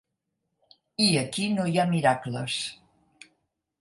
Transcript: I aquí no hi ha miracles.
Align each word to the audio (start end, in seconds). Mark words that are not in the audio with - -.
I 1.07 1.09
aquí 1.21 1.45
no 1.57 1.67
hi 1.73 1.77
ha 1.81 1.87
miracles. 1.93 2.57